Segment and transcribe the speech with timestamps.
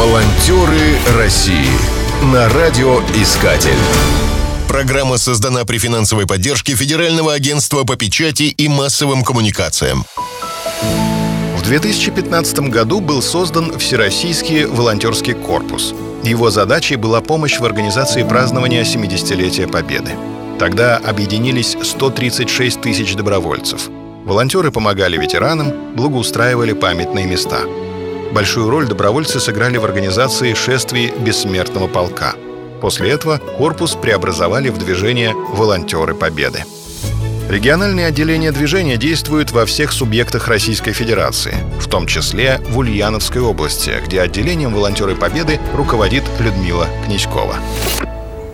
[0.00, 1.68] Волонтеры России
[2.32, 3.76] на радиоискатель.
[4.66, 10.06] Программа создана при финансовой поддержке Федерального агентства по печати и массовым коммуникациям.
[11.58, 15.92] В 2015 году был создан Всероссийский волонтерский корпус.
[16.24, 20.12] Его задачей была помощь в организации празднования 70-летия Победы.
[20.58, 23.90] Тогда объединились 136 тысяч добровольцев.
[24.24, 27.58] Волонтеры помогали ветеранам, благоустраивали памятные места–
[28.32, 32.34] Большую роль добровольцы сыграли в организации шествий бессмертного полка.
[32.80, 36.64] После этого корпус преобразовали в движение «Волонтеры Победы».
[37.48, 43.92] Региональные отделения движения действуют во всех субъектах Российской Федерации, в том числе в Ульяновской области,
[44.06, 47.56] где отделением «Волонтеры Победы» руководит Людмила Князькова.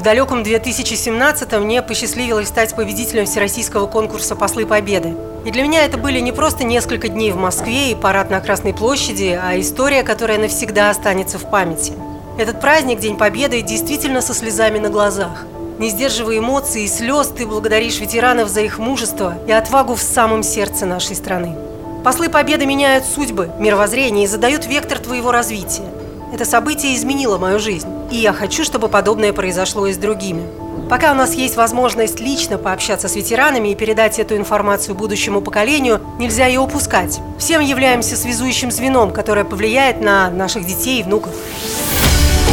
[0.00, 5.14] В далеком 2017-м мне посчастливилось стать победителем Всероссийского конкурса «Послы Победы».
[5.44, 8.72] И для меня это были не просто несколько дней в Москве и парад на Красной
[8.72, 11.92] площади, а история, которая навсегда останется в памяти.
[12.38, 15.44] Этот праздник, День Победы, действительно со слезами на глазах.
[15.78, 20.42] Не сдерживая эмоций и слез, ты благодаришь ветеранов за их мужество и отвагу в самом
[20.42, 21.58] сердце нашей страны.
[22.02, 25.84] Послы Победы меняют судьбы, мировоззрение и задают вектор твоего развития.
[26.32, 30.42] Это событие изменило мою жизнь, и я хочу, чтобы подобное произошло и с другими.
[30.88, 36.00] Пока у нас есть возможность лично пообщаться с ветеранами и передать эту информацию будущему поколению,
[36.18, 37.20] нельзя ее упускать.
[37.38, 41.32] Всем являемся связующим звеном, которое повлияет на наших детей и внуков.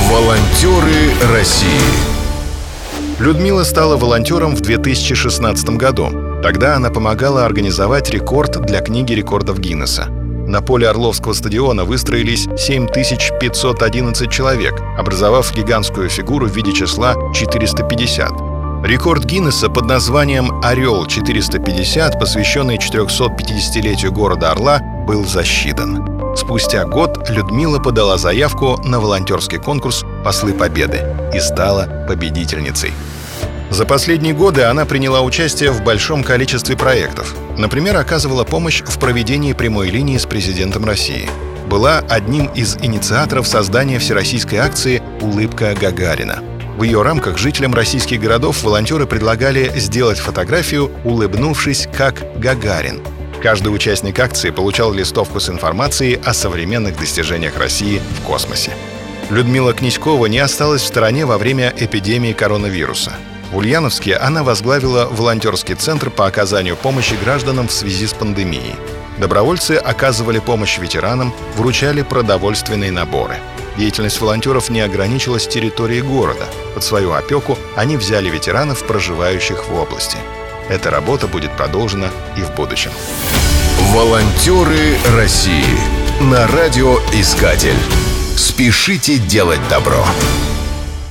[0.09, 2.17] Волонтеры России
[3.19, 6.09] Людмила стала волонтером в 2016 году.
[6.43, 10.16] Тогда она помогала организовать рекорд для книги рекордов Гиннесса.
[10.47, 18.31] На поле Орловского стадиона выстроились 7511 человек, образовав гигантскую фигуру в виде числа 450.
[18.85, 26.35] Рекорд Гиннесса под названием «Орел-450», посвященный 450-летию города Орла, был засчитан.
[26.37, 31.03] Спустя год Людмила подала заявку на волонтерский конкурс «Послы Победы»
[31.33, 32.93] и стала победительницей.
[33.69, 37.35] За последние годы она приняла участие в большом количестве проектов.
[37.57, 41.29] Например, оказывала помощь в проведении прямой линии с президентом России.
[41.69, 46.41] Была одним из инициаторов создания всероссийской акции «Улыбка Гагарина».
[46.77, 53.01] В ее рамках жителям российских городов волонтеры предлагали сделать фотографию, улыбнувшись как Гагарин.
[53.41, 58.71] Каждый участник акции получал листовку с информацией о современных достижениях России в космосе.
[59.29, 63.13] Людмила Князькова не осталась в стороне во время эпидемии коронавируса.
[63.51, 68.75] В Ульяновске она возглавила волонтерский центр по оказанию помощи гражданам в связи с пандемией.
[69.17, 73.37] Добровольцы оказывали помощь ветеранам, вручали продовольственные наборы.
[73.77, 76.45] Деятельность волонтеров не ограничилась территорией города.
[76.73, 80.17] Под свою опеку они взяли ветеранов, проживающих в области.
[80.69, 82.91] Эта работа будет продолжена и в будущем.
[83.93, 85.79] Волонтеры России
[86.19, 87.77] на радиоискатель.
[88.35, 90.03] Спешите делать добро.